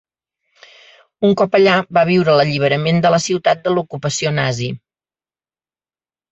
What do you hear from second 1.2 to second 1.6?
Un cop